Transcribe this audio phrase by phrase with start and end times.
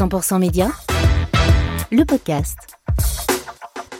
[0.00, 0.70] 100% Média,
[1.92, 2.56] le podcast.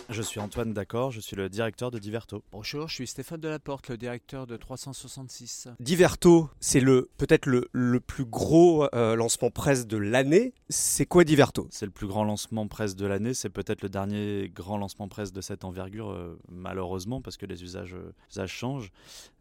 [0.09, 2.43] Je suis Antoine D'accord, je suis le directeur de Diverto.
[2.53, 5.69] Bonjour, je suis Stéphane Delaporte, le directeur de 366.
[5.79, 10.55] Diverto, c'est le peut-être le, le, plus gros euh, lancement presse de l'année.
[10.71, 11.69] C'est quoi Diverto?
[11.71, 13.35] C'est le plus grand lancement presse de l'année.
[13.35, 17.63] C'est peut-être le dernier grand lancement presse de cette envergure, euh, malheureusement, parce que les
[17.63, 18.91] usages, euh, usages changent.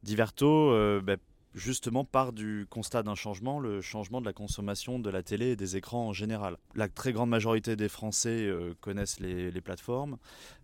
[0.03, 0.71] Diverto,
[1.01, 1.17] ben,
[1.53, 5.55] justement part du constat d'un changement, le changement de la consommation de la télé et
[5.55, 6.57] des écrans en général.
[6.75, 10.17] La très grande majorité des Français euh, connaissent les, plateformes.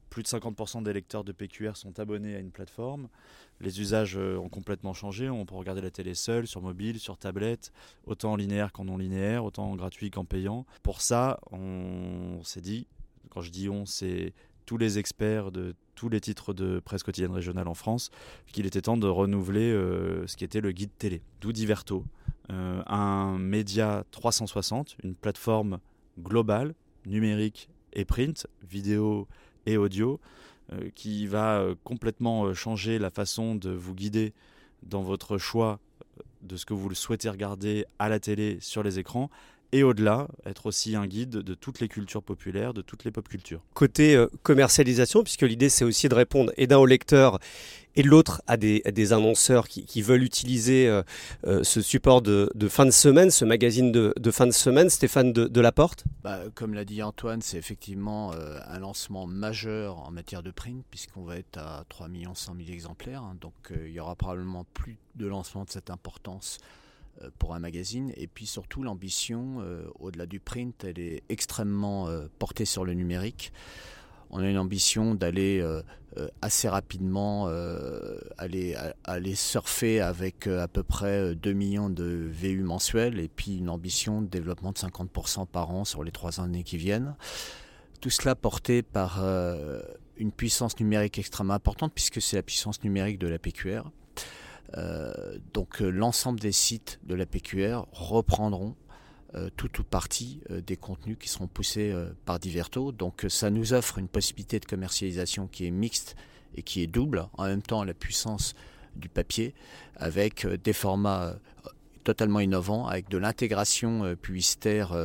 [0.09, 3.09] Plus de 50% des lecteurs de PQR sont abonnés à une plateforme.
[3.59, 5.29] Les usages euh, ont complètement changé.
[5.29, 7.71] On peut regarder la télé seule, sur mobile, sur tablette,
[8.05, 10.65] autant en linéaire qu'en non linéaire, autant en gratuit qu'en payant.
[10.83, 12.87] Pour ça, on s'est dit,
[13.29, 14.33] quand je dis on, c'est
[14.65, 18.11] tous les experts de tous les titres de presse quotidienne régionale en France,
[18.51, 21.21] qu'il était temps de renouveler euh, ce qui était le guide télé.
[21.41, 22.03] D'où Diverto,
[22.51, 25.79] euh, un média 360, une plateforme
[26.19, 29.27] globale, numérique et print, vidéo
[29.65, 30.19] et audio,
[30.73, 34.33] euh, qui va complètement changer la façon de vous guider
[34.83, 35.79] dans votre choix
[36.41, 39.29] de ce que vous souhaitez regarder à la télé sur les écrans
[39.71, 43.27] et au-delà, être aussi un guide de toutes les cultures populaires, de toutes les pop
[43.27, 43.61] cultures.
[43.73, 47.39] Côté euh, commercialisation, puisque l'idée c'est aussi de répondre et d'un au lecteur
[47.97, 51.01] et de l'autre à des, des, annonceurs qui, veulent utiliser euh,
[51.47, 54.89] euh, ce support de, fin de semaine, ce magazine de, fin de semaine.
[54.89, 60.11] Stéphane de, de Laporte bah, Comme l'a dit Antoine, c'est effectivement un lancement majeur en
[60.11, 63.23] matière de print, puisqu'on va être à 3 100 000 exemplaires.
[63.23, 63.37] Hein.
[63.39, 66.59] donc il y aura probablement plus de lancements de cette importance
[67.39, 68.11] pour un magazine.
[68.17, 72.93] Et puis surtout, l'ambition, euh, au-delà du print, elle est extrêmement euh, portée sur le
[72.93, 73.51] numérique.
[74.31, 75.63] On a une ambition d'aller
[76.41, 77.47] assez rapidement
[78.37, 83.69] aller, aller surfer avec à peu près 2 millions de VU mensuels et puis une
[83.69, 87.15] ambition de développement de 50% par an sur les trois années qui viennent.
[88.01, 89.23] Tout cela porté par
[90.17, 93.83] une puissance numérique extrêmement importante puisque c'est la puissance numérique de la PQR.
[94.77, 98.75] Euh, donc euh, l'ensemble des sites de la PQR reprendront
[99.35, 101.93] euh, tout ou partie des contenus qui seront poussés
[102.25, 102.91] par Diverto.
[102.91, 106.15] Donc ça nous offre une possibilité de commercialisation qui est mixte
[106.55, 108.55] et qui est double, en même temps la puissance
[108.95, 109.53] du papier,
[109.97, 111.35] avec des formats
[112.05, 114.95] totalement innovants, avec de l'intégration publicitaire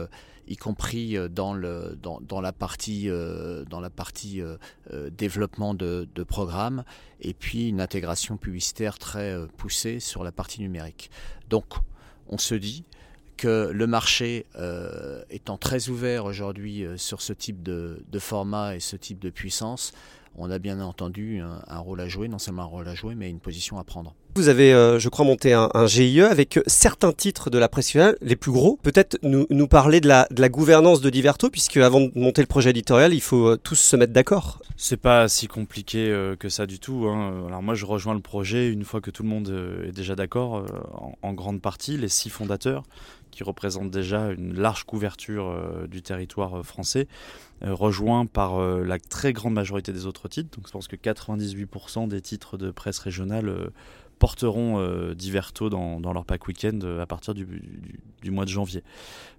[0.49, 3.65] y compris euh, dans, la partie, euh,
[4.93, 6.85] euh, développement de, programmes,
[7.21, 11.11] et puis une intégration publicitaire très poussée sur la partie numérique.
[11.49, 11.67] Donc,
[12.29, 12.85] on se dit
[13.37, 14.47] que le marché
[15.31, 19.93] étant très ouvert aujourd'hui sur ce type de, format et ce type de puissance,
[20.37, 23.29] on a bien entendu un, rôle à jouer, non seulement un rôle à jouer, mais
[23.29, 24.15] une position à prendre.
[24.37, 28.37] Vous avez, euh, je crois, monté un, GIE avec certains titres de la presse les
[28.37, 28.79] plus gros.
[28.83, 32.41] Peut-être nous, nous parler de la, de la gouvernance de Diverto, puisque avant de monter
[32.41, 34.63] le projet éditorial, il faut euh, tous se mettre d'accord.
[34.77, 37.07] C'est pas si compliqué euh, que ça du tout.
[37.09, 37.47] Hein.
[37.49, 39.53] Alors moi, je rejoins le projet une fois que tout le monde
[39.87, 40.65] est déjà d'accord,
[41.23, 42.85] en, grande partie, les six fondateurs
[43.31, 45.55] qui représentent déjà une large couverture
[45.89, 47.07] du territoire français,
[47.63, 50.57] rejoint par la très grande majorité des autres titres.
[50.57, 53.71] Donc je pense que 98% des titres de presse régionale
[54.21, 57.47] porteront euh, Diverto dans, leur pack week-end euh, à partir du,
[58.27, 58.85] mois de janvier.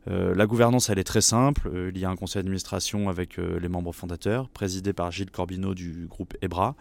[0.10, 1.72] Euh, la gouvernance, elle est très simple.
[1.94, 6.08] il y a un conseil d'administration avec les membres fondateurs, présidé par Gilles Corbineau du
[6.08, 6.76] groupe EBRA.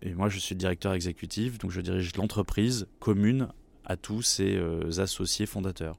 [0.00, 3.48] Et moi, je suis le directeur exécutif, donc je dirige l'entreprise commune
[3.84, 4.58] à tous ses
[4.98, 5.98] associés fondateurs.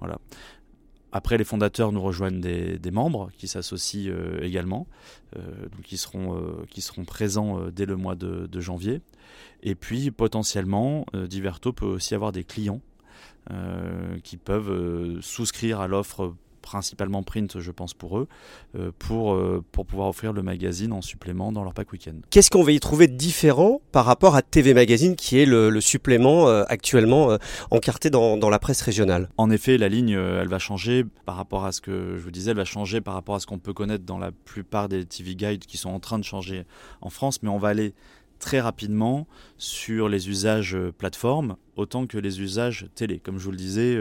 [0.00, 0.18] Voilà.
[1.10, 4.86] Après, les fondateurs nous rejoignent des, membres qui s'associent également,
[5.34, 9.00] donc qui seront, qui seront présents dès le mois de janvier.
[9.62, 12.80] Et puis potentiellement, euh, Diverto peut aussi avoir des clients
[13.50, 18.28] euh, qui peuvent euh, souscrire à l'offre principalement print, je pense, pour eux,
[18.98, 19.38] pour,
[19.72, 22.14] pour pouvoir offrir le magazine en supplément dans leur pack week-end.
[22.30, 25.80] Qu'est-ce qu'on va y trouver de différent par rapport à TV Magazine, qui est le,
[25.80, 27.36] supplément actuellement
[27.70, 29.28] encarté dans, dans, la presse régionale?
[29.36, 32.50] En effet, la ligne, elle va changer par rapport à ce que je vous disais,
[32.50, 35.34] elle va changer par rapport à ce qu'on peut connaître dans la plupart des TV
[35.34, 36.64] Guides qui sont en train de changer
[37.00, 37.94] en France, mais on va aller
[38.38, 39.26] très rapidement
[39.56, 43.18] sur les usages euh, plateformes autant que les usages télé.
[43.18, 43.96] Comme je vous le disais,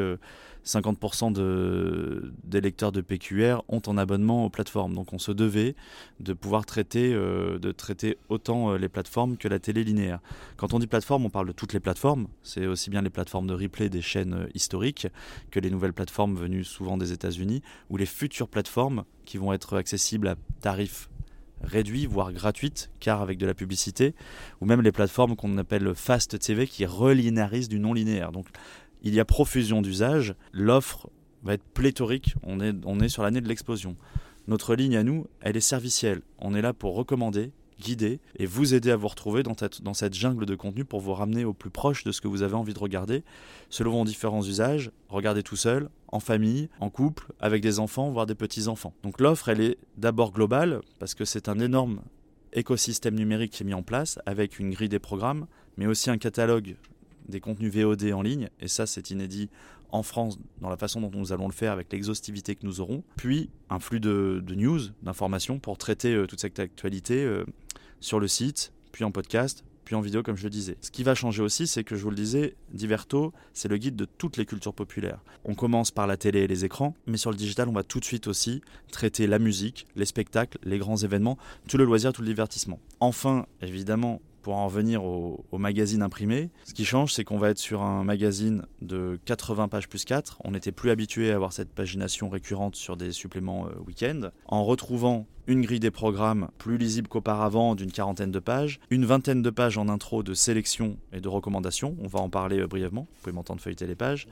[0.68, 4.94] 50% euh, des lecteurs de PQR ont un abonnement aux plateformes.
[4.94, 5.76] Donc on se devait
[6.20, 10.20] de pouvoir traiter, euh, traiter autant les plateformes que la télé linéaire.
[10.58, 12.28] Quand on dit plateforme, on parle de toutes les plateformes.
[12.44, 15.08] C'est aussi bien les plateformes de replay des chaînes historiques
[15.52, 19.78] que les nouvelles plateformes venues souvent des États-Unis ou les futures plateformes qui vont être
[19.78, 21.10] accessibles à tarifs
[21.64, 24.14] réduit, voire gratuite, car avec de la publicité,
[24.62, 28.32] ou même les plateformes qu'on appelle Fast TV qui relinéarisent du non linéaire.
[29.04, 31.10] Il y a profusion d'usages, l'offre
[31.44, 32.36] va être pléthorique.
[32.44, 33.96] On est, on est sur l'année de l'explosion.
[34.48, 36.22] Notre ligne à nous, elle est servicielle.
[36.40, 40.14] On est là pour recommander, guider et vous aider à vous retrouver dans, dans cette
[40.14, 42.74] jungle de contenu pour vous ramener au plus proche de ce que vous avez envie
[42.74, 43.24] de regarder,
[43.70, 48.26] selon vos différents usages, regarder tout seul, en famille, en couple, avec des enfants, voire
[48.26, 48.94] des petits-enfants.
[49.04, 52.02] Donc l'offre, elle est d'abord globale, parce que c'est un énorme
[52.54, 56.18] écosystème numérique qui est mis en place, avec une grille des programmes, mais aussi un
[56.18, 56.78] catalogue
[57.30, 59.50] des contenus VOD en ligne, et ça c'est inédit
[59.92, 63.04] en France dans la façon dont nous allons le faire avec l'exhaustivité que nous aurons,
[63.16, 67.46] puis un flux de, news, d'informations pour traiter euh, toute cette actualité euh,
[68.00, 70.76] sur le site, puis en podcast, puis en vidéo comme je le disais.
[70.82, 73.96] Ce qui va changer aussi, c'est que je vous le disais, Diverto, c'est le guide
[73.96, 75.24] de toutes les cultures populaires.
[75.46, 78.02] On commence par la télé et les écrans, mais sur le digital, on va tout
[78.02, 81.38] de suite aussi traiter la musique, les spectacles, les grands événements,
[81.70, 82.82] tout le loisir, tout le divertissement.
[83.00, 87.58] Enfin, évidemment, pour en revenir au, magazine imprimé, ce qui change, c'est qu'on va être
[87.58, 90.38] sur un magazine de 80 pages plus 4.
[90.46, 94.30] On n'était plus habitué à avoir cette pagination récurrente sur des suppléments euh, week-end.
[94.46, 99.42] En retrouvant une grille des programmes plus lisible qu'auparavant d'une quarantaine de pages, une vingtaine
[99.42, 103.08] de pages en intro de sélection et de recommandations, on va en parler euh, brièvement,
[103.10, 104.28] vous pouvez m'entendre feuilleter les pages,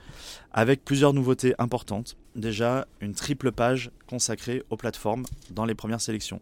[0.52, 2.18] avec plusieurs nouveautés importantes.
[2.36, 6.42] Déjà, une triple page consacrée aux plateformes dans les premières sélections.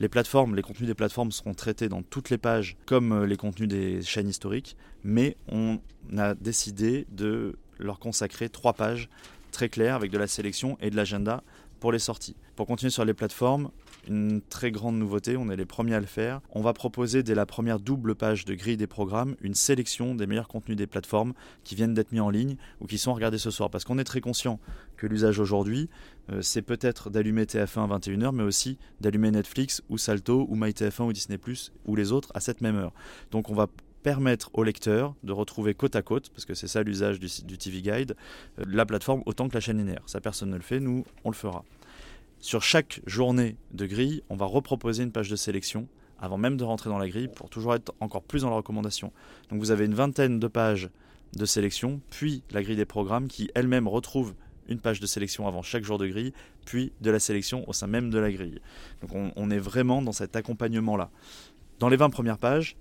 [0.00, 3.36] Les plateformes, les contenus des plateformes seront traités dans toutes les pages comme euh, les
[3.36, 5.78] contenus des chaînes historiques, mais on
[6.16, 9.08] a décidé de leur consacrer trois pages
[9.52, 11.42] très claires avec de la sélection et de l'agenda
[11.78, 12.34] pour les sorties.
[12.56, 13.70] Pour continuer sur les plateformes,
[14.06, 16.40] une très grande nouveauté, on est les premiers à le faire.
[16.52, 20.26] On va proposer dès la première double page de grille des programmes une sélection des
[20.26, 21.34] meilleurs contenus des plateformes
[21.64, 23.70] qui viennent d'être mis en ligne ou qui sont regardés ce soir.
[23.70, 24.60] Parce qu'on est très conscient
[24.96, 25.88] que l'usage aujourd'hui,
[26.30, 31.04] euh, c'est peut-être d'allumer TF1 à 21h, mais aussi d'allumer Netflix ou Salto ou MyTF1
[31.04, 31.38] ou Disney⁇
[31.86, 32.92] ou les autres à cette même heure.
[33.30, 33.68] Donc on va
[34.02, 37.58] permettre au lecteur de retrouver côte à côte, parce que c'est ça l'usage du, du,
[37.58, 38.16] TV Guide,
[38.58, 40.02] euh, la plateforme autant que la chaîne linéaire.
[40.06, 41.64] Ça, personne ne le fait, nous, on le fera.
[42.40, 45.88] Sur chaque journée de grille, on va reproposer une page de sélection
[46.20, 49.12] avant même de rentrer dans la grille pour toujours être encore plus dans la recommandation.
[49.50, 50.90] Donc vous avez une vingtaine de pages
[51.36, 54.34] de sélection, puis la grille des programmes qui elle-même retrouve
[54.68, 56.32] une page de sélection avant chaque jour de grille,
[56.66, 58.60] puis de la sélection au sein même de la grille.
[59.02, 61.10] Donc on, on est vraiment dans cet accompagnement-là.
[61.78, 62.76] Dans les 20 premières pages,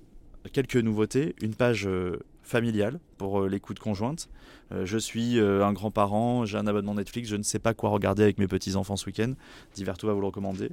[0.52, 1.36] quelques nouveautés.
[1.42, 4.30] Une page euh, familiale pour euh, l'écoute conjointe.
[4.72, 8.24] Euh, je suis un grand-parent, j'ai un abonnement Netflix, je ne sais pas quoi regarder
[8.24, 9.34] avec mes petits-enfants ce week-end.
[9.76, 10.70] Diverto va vous le recommander.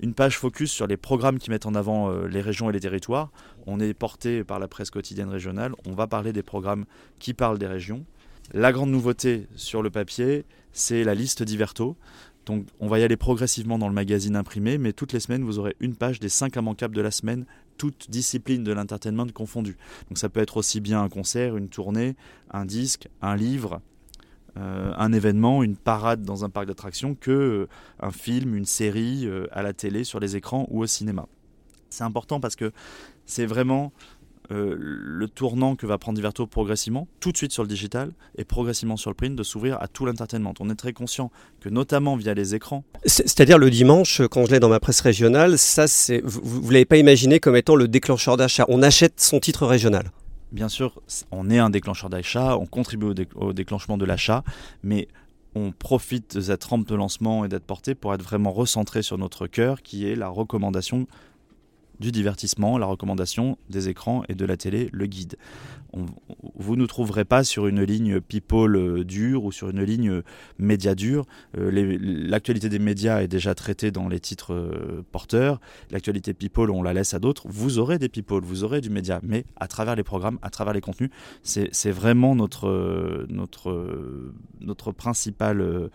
[0.00, 3.30] Une page focus sur les programmes qui mettent en avant les régions et les territoires.
[3.66, 5.72] On est porté par la presse quotidienne régionale.
[5.86, 6.84] On va parler des programmes
[7.18, 8.04] qui parlent des régions.
[8.52, 11.96] La grande nouveauté sur le papier, c'est la liste Diverto.
[12.46, 15.58] Donc on va y aller progressivement dans le magazine imprimé, mais toutes les semaines, vous
[15.58, 17.46] aurez une page des 5 immanquables de la semaine
[17.76, 19.76] toutes disciplines de l'entertainment confondues.
[20.08, 22.16] Donc ça peut être aussi bien un concert, une tournée,
[22.50, 23.80] un disque, un livre,
[24.56, 27.68] euh, un événement, une parade dans un parc d'attractions que euh,
[28.00, 31.26] un film, une série euh, à la télé, sur les écrans ou au cinéma.
[31.90, 32.72] C'est important parce que
[33.26, 33.92] c'est vraiment
[34.52, 38.44] euh, le tournant que va prendre Diverto progressivement, tout de suite sur le digital et
[38.44, 40.52] progressivement sur le print, de s'ouvrir à tout l'entertainment.
[40.60, 41.30] On est très conscient
[41.60, 42.84] que notamment via les écrans.
[43.06, 46.84] C'est-à-dire le dimanche, quand je l'ai dans ma presse régionale, ça c'est vous, ne l'avez
[46.84, 48.66] pas imaginé comme étant le déclencheur d'achat.
[48.68, 50.10] On achète son titre régional.
[50.52, 51.00] Bien sûr,
[51.32, 54.44] on est un déclencheur d'achat, on contribue au, déclenchement de l'achat,
[54.82, 55.08] mais
[55.54, 59.18] on profite de cette rampe de lancement et d'être porté pour être vraiment recentré sur
[59.18, 61.06] notre cœur, qui est la recommandation
[62.00, 65.36] du divertissement, la recommandation des écrans et de la télé, le guide.
[66.56, 70.24] vous ne trouverez pas sur une ligne people euh, dure ou sur une ligne euh,
[70.58, 71.24] média dure.
[71.56, 71.70] Euh,
[72.00, 75.60] l'actualité des médias est déjà traitée dans les titres porteurs.
[75.90, 77.46] L'actualité people, on la laisse à d'autres.
[77.48, 80.74] Vous aurez des people, vous aurez du média, mais à travers les programmes, à travers
[80.74, 81.10] les contenus,
[81.42, 85.90] c'est vraiment notre, notre, notre principal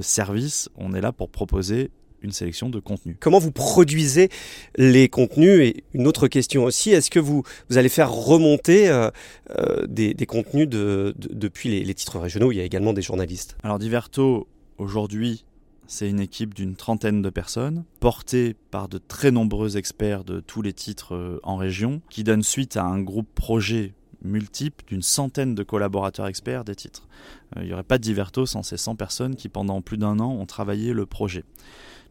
[0.00, 0.68] service.
[0.76, 1.90] On est là pour proposer
[2.22, 3.16] une sélection de contenus.
[3.20, 4.28] Comment vous produisez
[4.76, 9.10] les contenus Et une autre question aussi, est-ce que vous, vous allez faire remonter euh,
[9.58, 12.52] euh, des, contenus de, depuis les, titres régionaux?
[12.52, 13.56] Il y a également des journalistes.
[13.62, 14.48] Alors Diverto,
[14.78, 15.44] aujourd'hui,
[15.86, 20.62] c'est une équipe d'une trentaine de personnes, portée par de très nombreux experts de tous
[20.62, 25.54] les titres euh, en région, qui donne suite à un groupe projet multiple d'une centaine
[25.54, 27.08] de collaborateurs experts des titres.
[27.56, 30.30] Il n'y aurait pas de Diverto sans ces 100 personnes qui, pendant plus d'un an,
[30.30, 31.44] ont travaillé le projet.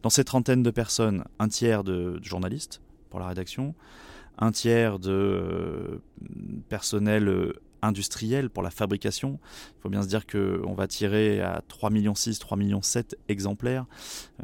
[0.02, 3.74] Dans ces trentaines de personnes, un tiers de, journalistes pour la rédaction,
[4.38, 6.02] un tiers de euh,
[6.68, 7.52] personnel euh,
[7.82, 9.38] industriel pour la fabrication.
[9.78, 12.80] Il faut bien se dire qu'on va tirer à 3,6 millions, 3,7 millions
[13.28, 13.86] exemplaires.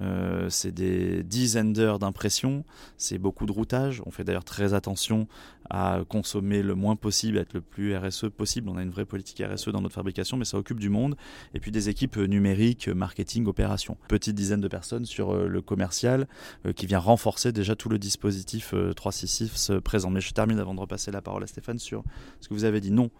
[0.00, 2.64] Euh, c'est des dizaines d'heures d'impression,
[2.96, 4.02] c'est beaucoup de routage.
[4.06, 5.26] On fait d'ailleurs très attention
[5.70, 8.68] à consommer le moins possible, être le plus RSE possible.
[8.68, 11.16] On a une vraie politique RSE dans notre fabrication, mais ça occupe du monde.
[11.54, 13.96] Et puis des équipes numériques, marketing, opération.
[14.08, 16.26] Petite dizaine de personnes sur le commercial
[16.74, 20.10] qui vient renforcer déjà tout le dispositif 366 présent.
[20.10, 22.02] Mais je termine avant de repasser la parole à Stéphane sur
[22.40, 22.90] ce que vous avez dit.
[22.90, 23.10] Non,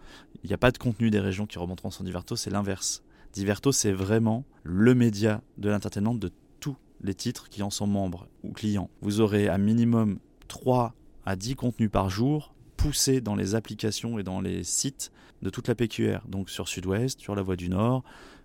[0.43, 3.03] il n'y a pas de contenu des régions qui remonteront sur Diverto, c'est l'inverse.
[3.33, 8.29] Diverto, c'est vraiment le média de l'entertainment de tous les titres qui en sont membres
[8.43, 8.88] ou clients.
[9.03, 10.95] Vous aurez un minimum 3
[11.26, 15.11] à 10 contenus par jour poussés dans les applications et dans les sites
[15.42, 18.04] de toute la PQR, donc sur Sud-Ouest, sur la Voie du Nord,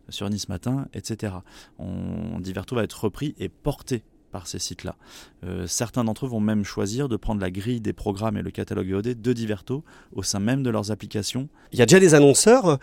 [0.10, 1.34] sur Nice Matin, etc.
[1.80, 4.96] On, Diverto va être repris et porté par ces sites-là.
[5.44, 8.50] Euh, certains d'entre eux vont même choisir de prendre la grille des programmes et le
[8.50, 9.84] catalogue VOD de Diverto
[10.14, 11.50] au sein même de leurs applications.
[11.74, 12.78] Il y a déjà des annonceurs, euh,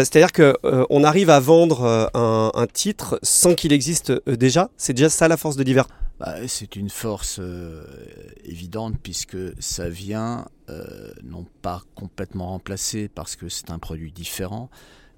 [0.00, 4.70] c'est-à-dire qu'on euh, arrive à vendre un, titre sans qu'il existe déjà.
[4.76, 5.90] C'est déjà ça la force de Diverto.
[6.20, 7.40] Bah, c'est une force
[8.44, 10.46] évidente puisque ça vient
[11.24, 14.70] non pas complètement remplacer parce que c'est un produit différent,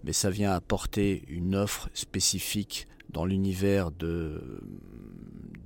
[0.04, 4.61] mais ça vient apporter une offre spécifique dans l'univers de,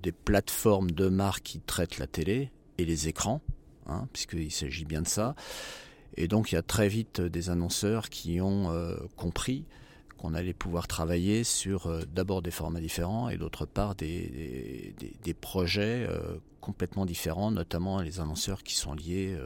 [0.03, 3.41] des plateformes de marque qui traitent la télé et les écrans,
[3.87, 5.35] hein, puisqu'il s'agit bien de ça.
[6.17, 9.65] Et donc il y a très vite des annonceurs qui ont euh, compris
[10.27, 14.95] qu'on allait pouvoir travailler sur euh, d'abord des formats différents et d'autre part des,
[15.41, 19.39] projets euh, complètement différents, notamment les annonceurs qui sont liés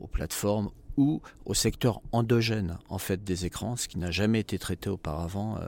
[0.00, 4.58] aux plateformes ou au secteur endogène en fait des écrans, ce qui n'a jamais été
[4.58, 5.58] traité auparavant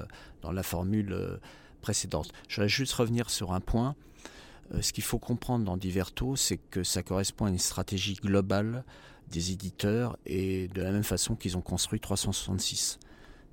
[0.40, 1.38] dans la formule
[1.82, 2.32] précédente.
[2.48, 3.94] Je voudrais juste revenir sur un point.
[4.72, 8.84] Euh, ce qu'il faut comprendre dans Diverto, c'est que ça correspond à une stratégie globale
[9.30, 12.98] des éditeurs et de la même façon qu'ils ont construit 366.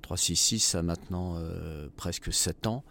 [0.02, 2.84] 366 a maintenant euh, presque 7 ans.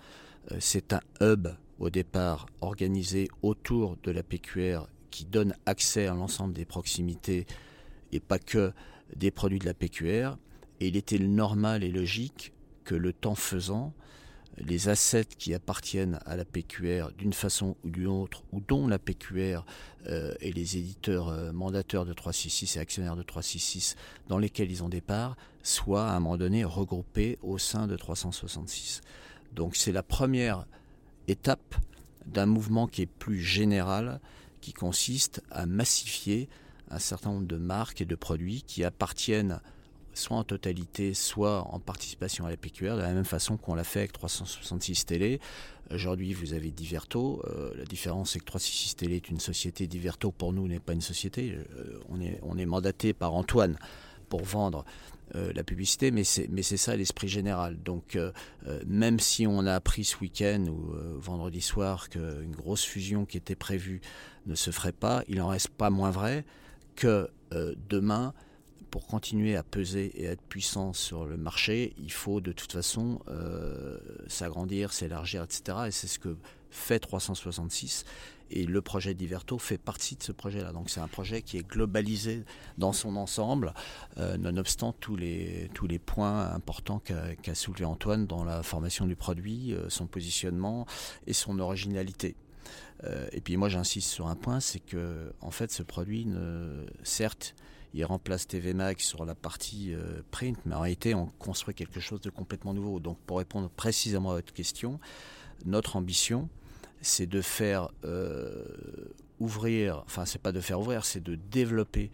[0.52, 1.48] Euh, c'est un hub
[1.80, 7.46] au départ organisé autour de la PQR qui donne accès à l'ensemble des proximités
[8.12, 8.72] et pas que
[9.16, 10.38] des produits de la PQR.
[10.80, 12.54] Et il était normal et logique
[12.84, 13.94] que le temps faisant,
[14.58, 19.00] les assets qui appartiennent à la PQR d'une façon ou d'une autre, ou dont la
[19.00, 19.66] PQR
[20.08, 23.96] euh, et les éditeurs euh, mandateurs de 366 et actionnaires de 366
[24.28, 27.96] dans lesquels ils ont des parts, soient à un moment donné regroupés au sein de
[27.96, 29.02] 366.
[29.54, 30.66] Donc c'est la première
[31.28, 31.76] étape
[32.26, 34.20] d'un mouvement qui est plus général,
[34.60, 36.50] qui consiste à massifier
[36.90, 39.60] un certain nombre de marques et de produits qui appartiennent
[40.14, 43.84] soit en totalité, soit en participation à la PQR, de la même façon qu'on l'a
[43.84, 45.40] fait avec 366 Télé.
[45.94, 47.42] Aujourd'hui, vous avez Diverto.
[47.48, 49.88] Euh, la différence, c'est que 366 Télé est une société.
[49.88, 51.54] Diverto, pour nous, n'est pas une société.
[51.54, 53.78] Euh, on, est, mandaté par Antoine
[54.30, 54.86] pour vendre
[55.36, 57.82] euh, la publicité, mais c'est, ça l'esprit général.
[57.82, 58.18] Donc,
[58.86, 63.56] même si on a appris ce week-end ou vendredi soir qu'une grosse fusion qui était
[63.56, 64.02] prévue
[64.46, 66.46] ne se ferait pas, il n'en reste pas moins vrai
[66.96, 67.30] que
[67.90, 68.34] demain,
[68.92, 73.22] pour continuer à peser et être puissant sur le marché, il faut de toute façon
[73.30, 75.78] euh, s'agrandir, s'élargir, etc.
[75.88, 76.38] Et c'est ce que
[76.70, 78.06] fait 366.
[78.54, 80.74] Et le projet d'Iverto fait partie de ce projet-là.
[80.74, 82.44] Donc c'est un projet qui est globalisé
[82.78, 83.74] dans son ensemble,
[84.18, 89.16] euh, nonobstant tous les, tous les points importants qu'a soulevé Antoine dans la formation du
[89.16, 90.86] produit, euh, son positionnement
[91.28, 92.36] et son originalité.
[93.32, 96.28] et puis moi j'insiste sur un point, c'est que en fait ce produit,
[97.04, 97.56] certes,
[97.94, 102.00] il remplace TV Max sur la partie euh, print, mais en réalité, on construit quelque
[102.00, 103.00] chose de complètement nouveau.
[103.00, 105.00] Donc, pour répondre précisément à votre question,
[105.66, 106.50] notre ambition,
[107.02, 108.64] c'est de faire euh,
[109.40, 112.12] ouvrir, enfin, c'est pas de faire ouvrir, c'est de développer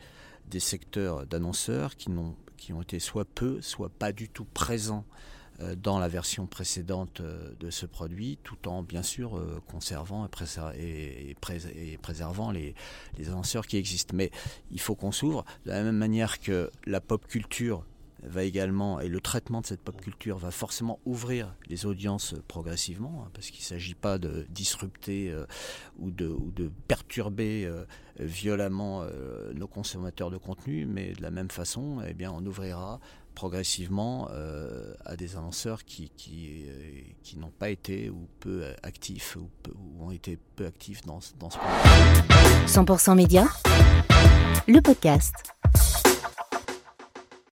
[0.49, 2.09] des secteurs d'annonceurs qui,
[2.55, 5.05] qui ont été soit peu, soit pas du tout présents
[5.75, 10.27] dans la version précédente euh, de ce produit, tout en bien sûr euh, conservant
[10.75, 11.35] et,
[12.01, 12.75] préservant les,
[13.17, 13.25] les
[13.67, 14.15] qui existent.
[14.15, 14.29] Mais
[14.69, 17.85] il faut qu'on s'ouvre de la même manière que la pop culture
[18.23, 23.23] va également, et le traitement de cette pop culture va forcément ouvrir les audiences progressivement,
[23.25, 25.33] hein, parce qu'il ne s'agit pas de disrupter
[25.97, 27.71] ou, de, ou, de, perturber
[28.19, 29.05] violemment
[29.53, 32.99] nos consommateurs de contenu, mais de la même façon, eh bien, on ouvrira
[33.37, 39.35] progressivement euh, à des annonceurs qui, qui, euh, qui n'ont pas été ou peu actifs
[39.35, 41.59] ou, ou, ont été peu actifs dans, dans ce
[42.65, 43.47] 100% Média,
[44.67, 45.56] le podcast.